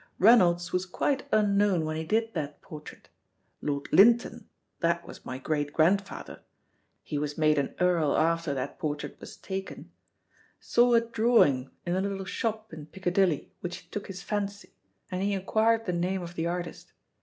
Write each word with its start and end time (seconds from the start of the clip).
Reynolds 0.17 0.73
was 0.73 0.87
quite 0.87 1.27
unknown 1.31 1.85
when 1.85 1.95
he 1.95 2.03
did 2.03 2.33
that 2.33 2.63
portrait. 2.63 3.07
Lord 3.61 3.87
Linton, 3.91 4.49
that 4.79 5.05
was 5.05 5.23
my 5.27 5.37
great 5.37 5.73
grand 5.73 6.01
father 6.01 6.41
he 7.03 7.19
was 7.19 7.37
made 7.37 7.59
an 7.59 7.75
earl 7.79 8.17
after 8.17 8.55
that 8.55 8.79
portrait 8.79 9.19
was 9.19 9.37
taken 9.37 9.91
saw 10.59 10.95
a 10.95 11.01
drawing 11.01 11.69
in 11.85 11.95
a 11.95 12.01
little 12.01 12.25
shop 12.25 12.73
in 12.73 12.87
Piccadilly, 12.87 13.53
which 13.59 13.91
took 13.91 14.07
his 14.07 14.23
fancy, 14.23 14.73
and 15.11 15.21
he 15.21 15.33
inquired 15.33 15.85
the 15.85 15.93
name 15.93 16.23
of 16.23 16.33
the 16.33 16.47
artist. 16.47 16.93